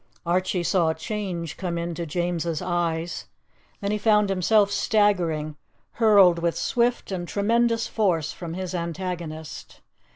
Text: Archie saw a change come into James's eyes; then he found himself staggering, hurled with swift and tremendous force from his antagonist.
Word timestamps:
Archie 0.25 0.63
saw 0.63 0.89
a 0.89 0.95
change 0.95 1.57
come 1.57 1.77
into 1.77 2.07
James's 2.07 2.59
eyes; 2.59 3.27
then 3.81 3.91
he 3.91 3.99
found 3.99 4.29
himself 4.29 4.71
staggering, 4.71 5.57
hurled 5.91 6.39
with 6.39 6.57
swift 6.57 7.11
and 7.11 7.27
tremendous 7.27 7.85
force 7.85 8.31
from 8.33 8.55
his 8.55 8.73
antagonist. 8.73 9.81